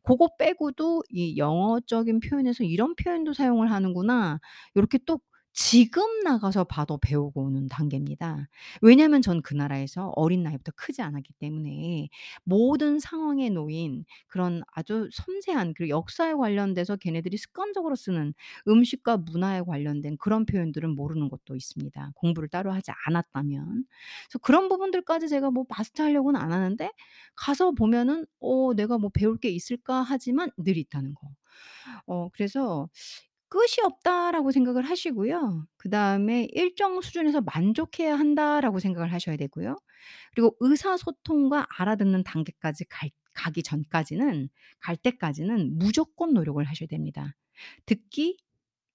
[0.03, 4.41] 고거 빼고도 이 영어적인 표현에서 '이런 표현도 사용을 하는구나.'
[4.77, 5.21] 요렇게 또
[5.55, 8.49] 지금 나가서 봐도 배우고 오는 단계입니다.
[8.81, 12.09] 왜냐하면 전 그 나라에서 어린 나이부터 크지 않았기 때문에
[12.45, 18.35] 모든 상황에 놓인 그런 아주 섬세한 그리고 역사에 관련돼서 걔네들이 습관적으로 쓰는
[18.69, 23.85] 음식과 문화에 관련된 그런 표현들은 모르는 것도 있습니다, 공부를 따로 하지 않았다면.
[24.29, 26.91] 그래서 그런 부분들까지 제가 뭐 마스터하려고는 안 하는데
[27.35, 31.29] 가서 보면은 '어 내가 뭐 배울 게 있을까?' 하지만 늘 있다는 거.
[32.07, 32.89] 어 그래서'
[33.53, 35.67] 끝이 없다.'라고 생각을 하시고요.
[35.77, 39.77] 그다음에 '일정 수준에서 만족해야 한다.'라고 생각을 하셔야 되고요.
[40.35, 44.49] 그리고 의사소통과 알아듣는 단계까지 갈 가기 전까지는
[44.81, 47.35] 갈 때까지는 무조건 노력을 하셔야 됩니다.
[47.87, 48.39] 듣기,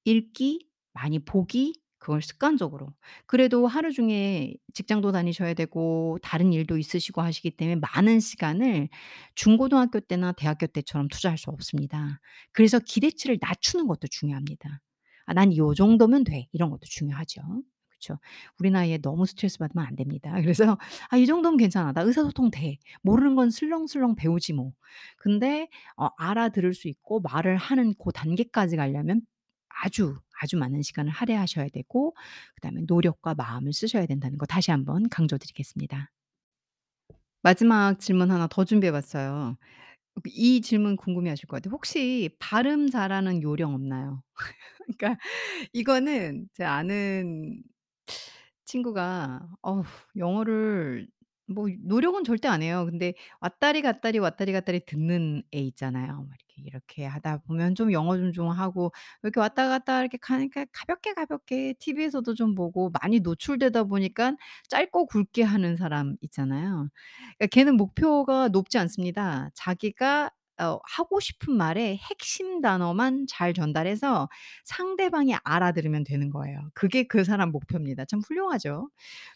[0.05, 2.93] 읽기, 많이 보기 그걸 습관적으로.
[3.25, 8.89] 그래도 하루 중에 직장도 다니셔야 되고 다른 일도 있으시고 하시기 때문에 많은 시간을
[9.35, 12.19] 중고등학교 때나 대학교 때처럼 투자할 수 없습니다.
[12.53, 14.79] 그래서 기대치를 낮추는 것도 중요합니다.
[15.25, 17.41] '아 난 요 정도면 돼.' 이런 것도 중요하죠.
[17.89, 18.19] 그쵸.
[18.59, 20.31] 우리 나이에 너무 스트레스 받으면 안 됩니다.
[20.45, 20.77] 그래서
[21.09, 21.93] '아 이 정도면 괜찮아.
[21.93, 22.77] 나 의사소통 돼.
[23.01, 24.73] 모르는 건 슬렁슬렁 배우지 뭐.'
[25.17, 29.21] 근데 어 알아들을 수 있고 말을 하는 고 단계까지 가려면
[29.83, 32.15] 아주, 아주 많은 시간을 할애하셔야 되고
[32.55, 36.11] 그다음에 노력과 마음을 쓰셔야 된다는 거 다시 한번 강조드리겠습니다.
[37.41, 39.57] 마지막 질문 하나 더 준비해 봤어요.
[40.27, 41.73] 이 질문 궁금해하실 것 같아요.
[41.73, 44.23] 혹시 발음 잘하는 요령 없나요?
[44.97, 45.19] 그러니까
[45.73, 47.63] 이거는 제 아는
[48.65, 49.83] 친구가 어우
[50.17, 51.07] 영어를
[51.47, 52.85] 뭐 노력은 절대 안 해요.
[52.89, 56.27] 근데 왔다리 갔다리 왔다리 갔다리 듣는 애 있잖아요.
[56.57, 58.91] 뭐 이렇게 하다 보면 좀 영어 좀좀 하고
[59.23, 64.37] 이렇게 왔다 갔다 이렇게 가니까 가볍게 가볍게 TV에서도 좀 보고 많이 노출되다 보니깐
[64.69, 66.89] 짧고 굵게 하는 사람 있잖아요.
[67.37, 69.49] 그러니까 걔는 목표가 높지 않습니다.
[69.53, 74.29] 자기가 어 하고 싶은 말의 핵심 단어만 잘 전달해서
[74.65, 76.59] 상대방이 알아들으면 되는 거예요.
[76.73, 78.05] 그게 그 사람 목표입니다.
[78.05, 78.89] 참 훌륭하죠.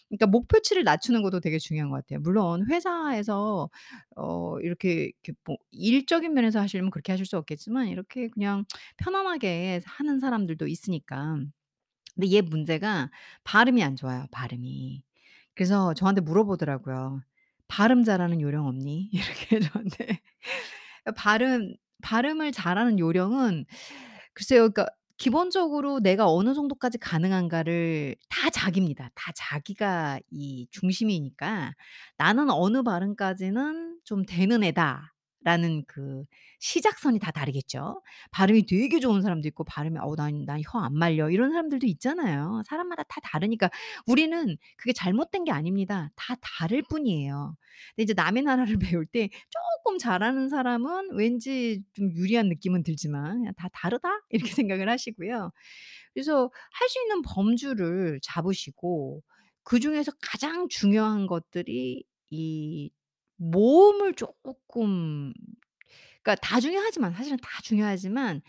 [0.09, 2.19] 그러니까 목표치를 낮추는 것도 되게 중요한 것 같아요.
[2.21, 3.69] 물론 회사에서
[4.17, 8.65] 어 이렇게 이렇게 뭐 일적인 면에서 하시려면 그렇게 하실 수 없겠지만 이렇게 그냥
[8.97, 11.37] 편안하게 하는 사람들도 있으니까.
[12.15, 13.09] 근데 얘 문제가
[13.45, 15.03] 발음이 안 좋아요, 발음이.
[15.55, 17.21] 그래서 저한테 물어보더라고요.
[17.69, 19.09] "발음 잘하는 요령 없니?"
[19.49, 20.21] 이렇게 저한테.
[21.05, 23.65] 어 발음 발음을 잘하는 요령은
[24.33, 24.61] 글쎄요.
[24.71, 24.87] 그러니까
[25.17, 29.09] 기본적으로 내가 어느 정도까지 가능한가를 다 자기입니다.
[29.15, 31.73] 다 자기가 이 중심이니까
[32.17, 35.10] '나는 어느 발음까지는 좀 되는 애다.'
[35.43, 36.23] 라는 그
[36.59, 38.01] 시작선이 다 다르겠죠.
[38.31, 42.61] 발음이 되게 좋은 사람도 있고 발음이 "어우 난난 혀 안 말려." 이런 사람들도 있잖아요.
[42.67, 43.69] 사람마다 다 다르니까
[44.07, 46.09] 우리는 그게 잘못된 게 아닙니다.
[46.15, 47.55] 다 다를 뿐이에요.
[47.95, 53.53] 근데 이제 남의 나라를 배울 때 쪼끔 잘하는 사람은 왠지 좀 유리한 느낌은 들지만 그냥
[53.57, 55.51] '다 다르다.' 이렇게 생각을 하시고요.
[56.13, 59.23] 그래서 할 수 있는 범주를 잡으시고
[59.63, 62.91] 그 중에서 가장 중요한 것들이 이
[63.41, 65.33] 모음을 쪼끔
[66.23, 68.41] 그러니까 다 중요하지만 사실은 다 중요하지만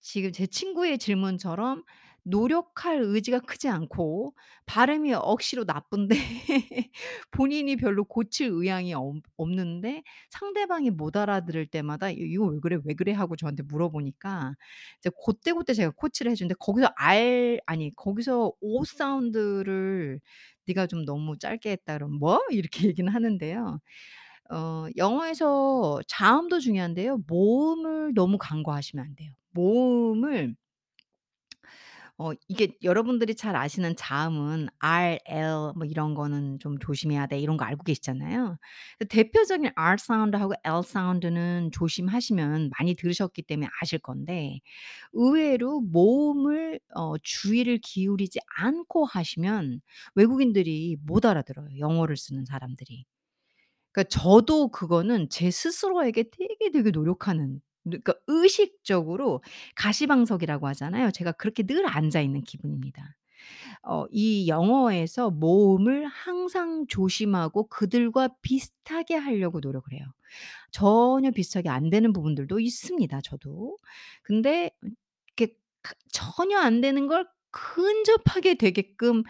[0.00, 1.84] 지금 제 친구의 질문처럼
[2.24, 4.34] 노력할 의지가 크지 않고
[4.66, 6.16] 발음이 억시로 나쁜데
[7.32, 12.78] 본인이 별로 고칠 의향이 없 없는데 상대방이 못 알아들을 때마다 "이 이거 왜 그래?
[12.84, 14.54] 왜 그래?" 하고 저한테 물어보니까
[15.00, 20.20] 이제 고때고때 제가 코치를 해 주는데 거기서 R 아니 거기서 O 사운드를
[20.66, 23.80] "네가 좀 너무 짧게 했다." 그러면 "뭐?" 이렇게 얘기는 하는데요.
[24.50, 27.22] 어 영어에서 자음도 중요한데요.
[27.26, 29.32] 모음을 너무 간과하시면 안 돼요.
[29.50, 30.54] 모음을
[32.18, 37.56] 어 이게 여러분들이 잘 아시는 자음은 R, L 뭐 이런 거는 좀 조심해야 돼 이런
[37.56, 38.56] 거 알고 계시잖아요.
[39.00, 44.60] 그 대표적인 R 사운드하고 L 사운드는 조심하시면 많이 들으셨기 때문에 아실 건데
[45.12, 49.80] 의외로 모음을 어 주의를 기울이지 않고 하시면
[50.14, 53.04] 외국인들이 못 알아들어요, 영어를 쓰는 사람들이.
[53.94, 59.42] 그러니까 저도 그거는 제 스스로에게 되게 되게 노력하는 그러니까 의식적으로
[59.76, 61.12] 가시방석이라고 하잖아요.
[61.12, 63.16] 제가 그렇게 늘 앉아 있는 기분입니다.
[63.82, 70.04] 어 이 영어에서 모음을 항상 조심하고 그들과 비슷하게 하려고 노력을 해요.
[70.72, 73.78] 전혀 비슷하게 안 되는 부분들도 있습니다, 저도.
[74.22, 74.70] 근데
[75.36, 79.22] 이렇게 그 전혀 안 되는 걸 근접하게 되게끔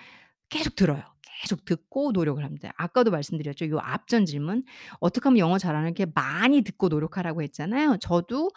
[0.50, 1.05] 계속 들어요.
[1.42, 2.73] 계속 듣고 노력을 합니다.
[2.77, 3.68] 아까도 말씀드렸죠.
[3.70, 4.64] 요 앞전 질문
[5.01, 7.99] 어떻게 하면 영어 잘하는 게 많이 듣고 노력하라고 했잖아요.
[8.01, 8.51] 저도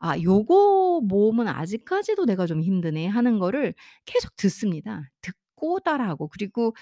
[0.00, 3.74] '아 요거 모음은 아직까지도 내가 좀 힘드네.' 하는 거를
[4.06, 5.02] 계속 듣습니다.
[5.22, 6.74] 듣고 따라하고 그리고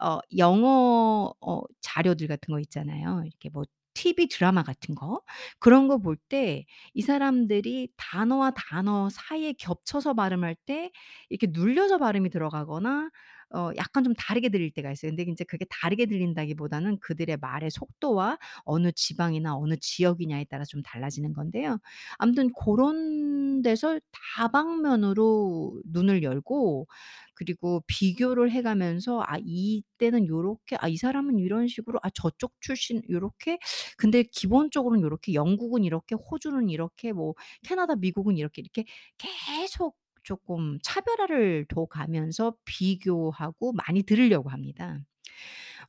[0.00, 3.22] 어 영어 어 자료들 같은 거 있잖아요.
[3.26, 3.64] 이렇게 뭐
[3.94, 5.22] TV 드라마 같은 거.
[5.58, 6.64] 그런 거 볼 때
[6.94, 10.90] 이 사람들이 단어와 단어 사이에 겹쳐서 발음할 때
[11.30, 13.10] 이렇게 눌려서 발음이 들어가거나
[13.54, 15.10] 어 약간 좀 다르게 들릴 때가 있어요.
[15.12, 21.32] 근데 인제 그게 다르게 들린다기보다는 그들의 말의 속도와 어느 지방이나 어느 지역이냐에 따라 좀 달라지는
[21.32, 21.78] 건데요.
[22.18, 24.00] 아무튼 고런 데서
[24.36, 26.86] 다방면으로 눈을 열고
[27.34, 33.02] 그리고 비교를 해 가면서 '아 이때는 요렇게 아 이 사람은 이런 식으로 아 저쪽 출신
[33.10, 33.58] 요렇게
[33.98, 38.84] 근데 기본적으로는 요렇게 영국은 이렇게 호주는 이렇게 뭐 캐나다 미국은 이렇게.' 이렇게
[39.18, 45.00] 계속 쪼끔 차별화를 둬 가면서 비교하고 많이 들으려고 합니다.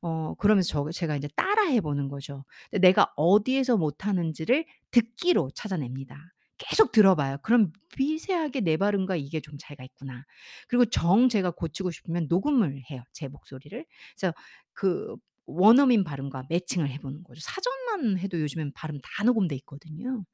[0.01, 2.45] 어 그러면서 저 제가 인제 따라해 보는 거죠.
[2.71, 6.17] 내가 어디에서 못하는지를 듣기로 찾아냅니다.
[6.59, 7.37] 계속 들어 봐요.
[7.43, 10.25] 그럼 미세하게 '내 발음과 이게 좀 차이가 있구나.'
[10.69, 13.85] 그리고 정 제가 고치고 싶으면 녹음을 해요, 제 목소리를.
[14.19, 14.33] 그래서
[14.73, 15.15] 그
[15.47, 17.41] 원어민 발음과 매칭을 해 보는 거죠.
[17.41, 20.25] 사전만 해도 요즘엔 발음 다 녹음돼 있거든요.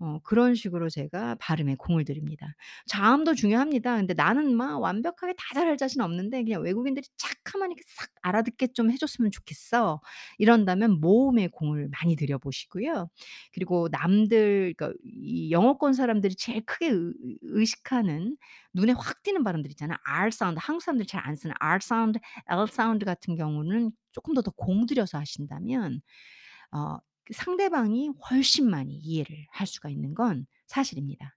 [0.00, 2.54] 어 그런 식으로 제가 발음에 공을 들입니다.
[2.86, 3.96] 자음도 중요합니다.
[3.96, 8.68] 근데 나는 막 완벽하게 다 잘할 자신 없는데 그냥 외국인들이 착 하면 이렇게 싹 알아듣게
[8.74, 10.00] 좀 해 줬으면 좋겠어.
[10.38, 13.08] 이런다면 모음에 공을 많이 들여 보시고요.
[13.52, 18.36] 그리고 남들 그러니까 이 영어권 사람들이 제일 크게 의 의식하는
[18.74, 19.96] 눈에 확 띄는 발음들 있잖아요.
[20.04, 24.52] R 사운드 한국 사람들이 잘 안 쓰는 R 사운드, L 사운드 같은 경우는 쪼끔 더더
[24.52, 26.00] 공들여서 하신다면
[26.70, 27.00] 어그
[27.32, 31.36] 상대방이 훨씬 많이 이해를 할 수가 있는 건 사실입니다.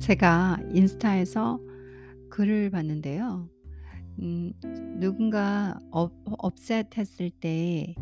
[0.00, 1.60] 제가 인스타에서
[2.30, 3.48] 글을 봤는데요.
[4.20, 4.52] 음
[4.98, 7.94] 누군가 up upset 했을 때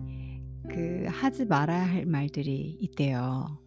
[0.68, 3.58] 그 하지 말아야 할 말들이 있대요.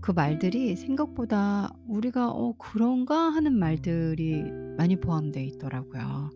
[0.00, 4.42] 그 말들이 생각보다 우리가 '어 그런가?' 하는 말들이
[4.76, 6.30] 많이 포함되어 있더라고요.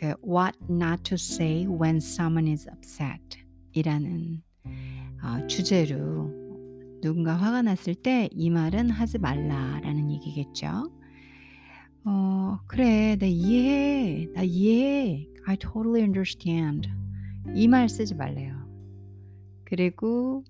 [0.00, 3.20] 그 "What not to say when someone is upset"
[3.72, 4.42] 이라는
[5.22, 6.30] 어 주제로
[7.02, 10.90] 누군가 화가 났을 때 "이 말은 하지 말라."라는 얘기겠죠.
[12.04, 13.16] 어 "그래.
[13.20, 14.26] 나 이해해.
[14.34, 15.28] 나 이해해.
[15.46, 16.88] I totally understand."
[17.54, 18.54] 이 말 쓰지 말래요.
[19.64, 20.44] 그리고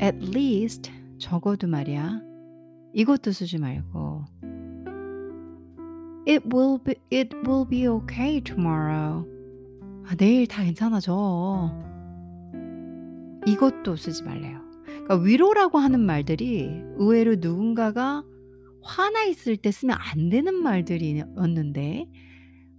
[0.00, 2.20] "At least" 적어도 말이야
[2.94, 4.24] 이것도 쓰지 말고
[6.26, 9.24] "It will be it will be okay tomorrow."
[10.06, 11.72] "아 내일 다 괜찮아져."
[13.46, 14.60] 이것도 쓰지 말래요.
[14.84, 18.24] 그러니까 위로라고 하는 말들이 의외로 누군가가
[18.82, 22.06] 화나 있을 때 쓰면 안 되는 말들이 었는데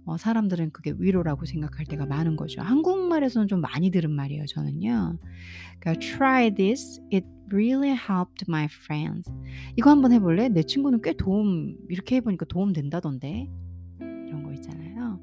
[0.08, 2.62] 어 사람들은 그게 위로라고 생각할 때가 많은 거죠.
[2.62, 5.18] 한국말에서는 좀 많이 들은 말이에요 저는요.
[5.80, 7.00] 그러니까 "Try this.
[7.12, 9.30] It really helped my friends."
[9.76, 10.48] "이거 한번 해 볼래?
[10.48, 13.50] 내 친구는 꽤 도움 이렇게 해 보니까 도움 된다던데."
[14.00, 15.20] 이런 거 있잖아요.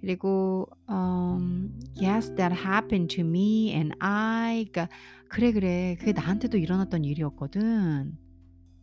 [0.00, 4.88] 그리고 음 "Yes, that happened to me and I" 그러니까
[5.28, 5.96] "그래, 그래.
[5.98, 8.16] 그게 나한테도 일어났던 일이었거든."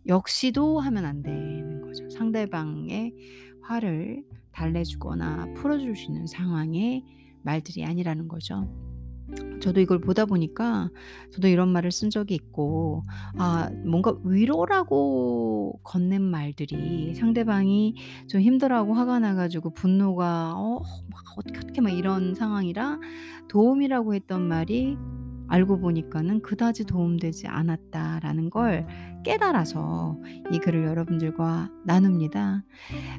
[0.07, 2.07] 역시도 하면 안 되는 거죠.
[2.11, 3.13] 상대방의
[3.63, 4.23] 화를
[4.57, 7.03] 달래주거나 풀어줄 수 있는 상황의
[7.43, 8.67] 말들이 아니라는 거죠.
[9.61, 10.89] 저도 이걸 보다 보니까
[11.33, 13.03] 저도 이런 말을 쓴 적이 있고
[13.37, 17.95] 아 뭔가 위로라고 건넨 말들이 상대방이
[18.27, 22.99] 좀 힘들어하고 화가 나 가지고 분노가 어 막 어떻게, 어떻게 막 이런 상황이라
[23.49, 24.97] 도움이라고 했던 말이
[25.47, 28.85] 알고 보니까는 '그다지 도움되지 않았다.'라는 걸
[29.23, 30.19] 깨달아서
[30.51, 32.63] 이 글을 여러분들과 나눕니다.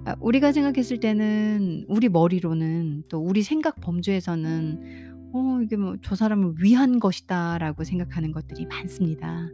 [0.07, 6.55] 아 우리가 생각했을 때는 우리 머리로는 또 우리 생각 범주에서는 '어 이게 뭐 저 사람을
[6.62, 9.49] 위한 것이다.'라고 생각하는 것들이 많습니다.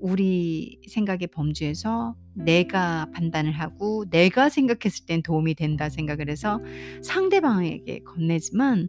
[0.00, 6.60] 우리 생각의 범주에서 내가 판단을 하고 내가 생각했을 땐 도움이 된다 생각을 해서
[7.02, 8.88] 상대방에게 건네지만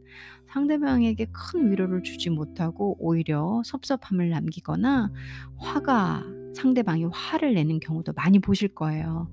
[0.54, 5.12] 상대방에게 큰 위로를 주지 못하고 오히려 섭섭함을 남기거나
[5.58, 9.32] 화가 상대방이 화를 내는 경우도 많이 보실 거예요.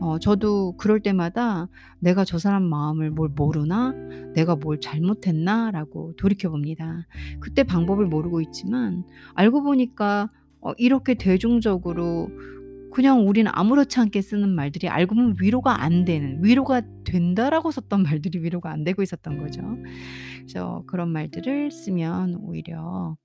[0.00, 3.92] 어 저도 그럴 때마다 '내가 저 사람 마음을 뭘 모르나?
[4.34, 7.08] 내가 뭘 잘못했나?'라고 돌이켜 봅니다.
[7.40, 12.30] 그때 방법을 모르고 있지만 알고 보니까 어 이렇게 대중적으로
[12.92, 18.38] 그냥 우리는 아무렇지 않게 쓰는 말들이 알고 보면 위로가 안 되는 '위로가 된다.'라고 썼던 말들이
[18.40, 19.62] 위로가 안 되고 있었던 거죠.
[20.42, 23.16] 그래서 그런 말들을 쓰면 오히려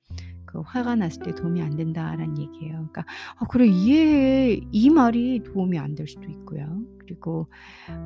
[0.46, 2.74] 그 "화가 났을 때 도움이 안 된다."라는 얘기예요.
[2.92, 3.06] 그러니까
[3.38, 6.82] "아 그래 이해해." 이 말이 도움이 안 될 수도 있고요.
[7.00, 7.50] 그리고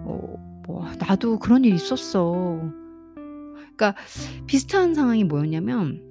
[0.05, 2.61] 어 뭐 "나도 그런 일 있었어."
[3.55, 3.95] 그러니까
[4.47, 6.01] 비슷한 상황이 뭐였냐면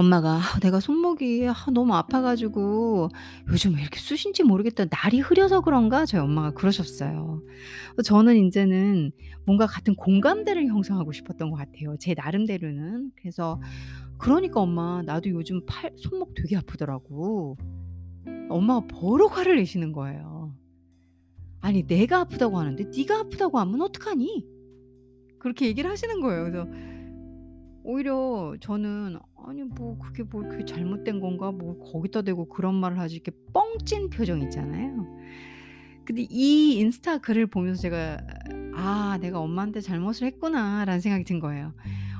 [0.00, 3.08] 엄마가 "아 내가 손목이 아 너무 아파 가지고
[3.48, 4.84] 요즘 왜 이렇게 쑤신지 모르겠다.
[4.86, 7.42] 날이 흐려서 그런가?" 저희 엄마가 그러셨어요.
[7.98, 9.12] 어 저는 인제는
[9.46, 13.12] 뭔가 같은 공감대를 형성하고 싶었던 것 같아요 제 나름대로는.
[13.16, 13.60] 그래서
[14.18, 17.56] "그러니까 엄마 나도 요즘 팔 손목 되게 아프더라고."
[18.48, 20.54] 엄마가 버럭 화를 내시는 거예요.
[21.60, 24.46] "아니 내가 아프다고 하는데 네가 아프다고 하면 어떡하니?"
[25.38, 26.44] 그렇게 얘기를 하시는 거예요.
[26.44, 26.66] 그래서
[27.82, 31.50] 오히려 저는' 아니 뭐 그게 뭐 그게 잘못된 건가?
[31.52, 35.06] 뭐 거기다 대고 그런 말을 하지.' 이렇게 뻥찐 표정 있잖아요.
[36.04, 38.18] 근데 이 인스타 글을 보면서 제가
[38.74, 41.74] '아 내가 엄마한테 잘못을 했구나.'라는 생각이 든 거예요.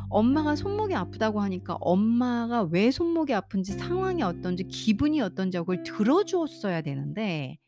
[0.08, 6.82] 엄마가 손목이 아프다고 하니까 엄마가 왜 손목이 아픈지 상황이 어떤지 기분이 어떤지 그걸 들어 주었어야
[6.82, 7.58] 되는데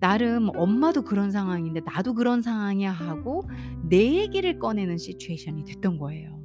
[0.00, 3.48] 나름 '엄마도 그런 상황인데 나도 그런 상황이야.' 하고
[3.88, 6.37] 내 얘기를 꺼내는 시츄에이션이 됐던 거예요.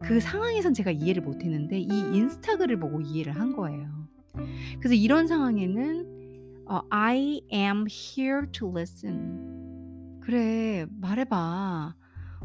[0.00, 4.08] 그 상황에선 제가 이해를 못 했는데 이 인스타 글을 보고 이해를 한 거예요.
[4.78, 11.94] 그래서 이런 상황에는 어 "I am here to listen." "그래 말해 봐.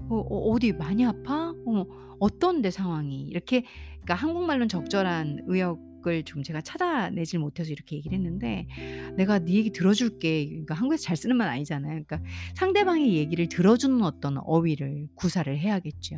[0.09, 1.53] 어어 "어디 많이 아파?
[1.65, 1.85] 어
[2.19, 3.63] 어떤데 상황이?" 이렇게
[4.01, 5.79] 그러니까 한국말로는 적절한 의역
[6.11, 8.67] 을 좀 제가 찾아내질 못해서 이렇게 얘기를 했는데
[9.17, 11.91] "내가 네 얘기 들어 줄게." 그러니까 한국에서 잘 쓰는 말 아니잖아요.
[12.05, 12.21] 그러니까
[12.55, 16.15] 상대방의 얘기를 들어주는 어떤 어휘를 구사를 해야겠죠.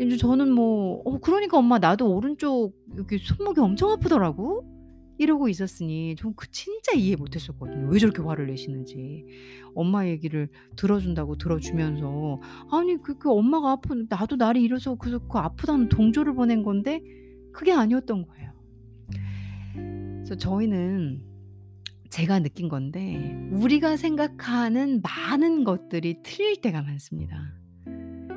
[0.00, 4.64] 이제 저는 뭐 "어 그러니까 엄마 나도 오른쪽 여기 손목이 엄청 아프더라고."
[5.18, 7.88] 이러고 있었으니 전그 진짜 이해 못 했었거든요.
[7.88, 9.24] 왜 저렇게 화를 내시는지.
[9.74, 12.40] 엄마 얘기를 들어 준다고 들어 주면서
[12.72, 17.00] 아니 그 그 엄마가 아픈 나도 날이 이래서 그래서 그 아프다는 동조를 보낸 건데
[17.52, 18.51] 그게 아니었던 거예요.
[20.22, 21.20] 그래서 저희는
[22.08, 27.52] 제가 느낀 건데 우리가 생각하는 많은 것들이 틀릴 때가 많습니다.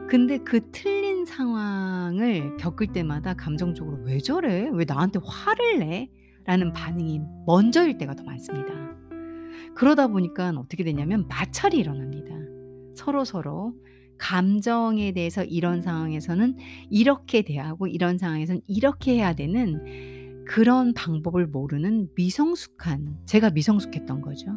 [0.09, 4.67] 근데 그 틀린 상황을 겪을 때마다 감정적으로 '왜 저래?
[4.73, 6.09] 왜 나한테 화를 내?'
[6.45, 8.73] 라는 반응이 먼저일 때가 더 많습니다.
[9.75, 12.33] 그러다 보니깐 어떻게 되냐면 마찰이 일어납니다.
[12.95, 13.75] 서로 서로
[14.17, 16.55] 감정에 대해서 이런 상황에서는
[16.89, 19.83] 이렇게 대하고 이런 상황에서는 이렇게 해야 되는
[20.45, 24.47] 그런 방법을 모르는 미성숙한 제가 미성숙했던 거죠.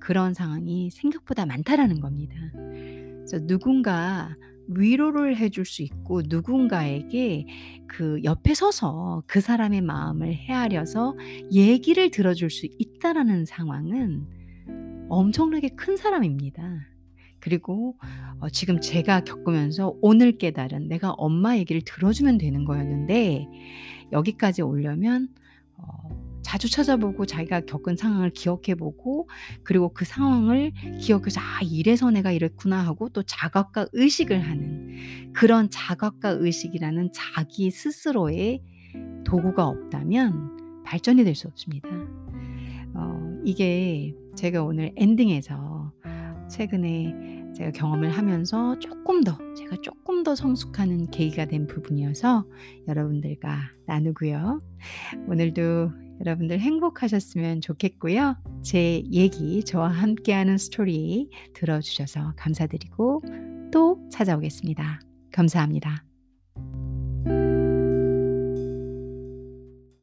[0.00, 2.34] 그런 상황이 생각보다 많다라는 겁니다.
[3.46, 4.36] 누군가
[4.68, 7.46] 위로를 해줄 수 있고 누군가에게
[7.86, 11.16] 그 옆에 서서 그 사람의 마음을 헤아려서
[11.52, 16.86] 얘기를 들어줄 수 있다라는 상황은 엄청나게 큰 사람입니다.
[17.40, 17.96] 그리고
[18.40, 23.46] 어 지금 제가 겪으면서 오늘 깨달은 내가 엄마 얘기를 들어주면 되는 거였는데
[24.12, 25.28] 여기까지 오려면
[25.76, 26.08] 어
[26.42, 29.28] 자주 찾아보고 자기가 겪은 상황을 기억해 보고
[29.64, 36.30] 그리고 그 상황을 기억해서 '아 이래서 내가 이랬구나.' 하고 또 자각과 의식을 하는 그런 자각과
[36.30, 38.62] 의식이라는 자기 스스로의
[39.24, 41.88] 도구가 없다면 발전이 될 수 없습니다.
[42.94, 45.92] 어 이게 제가 오늘 엔딩에서
[46.50, 52.46] 최근에 제가 경험을 하면서 쪼끔 더 제가 쪼끔 더 성숙하는 계기가 된 부분이어서
[52.86, 54.62] 여러분들과 나누고요.
[55.28, 55.90] 오늘도
[56.20, 58.36] 여러분들 행복하셨으면 좋겠고요.
[58.62, 63.22] 제 얘기, 저와 함께하는 스토리 들어주셔서 감사드리고
[63.72, 65.00] 또 찾아오겠습니다.
[65.32, 66.07] 감사합니다.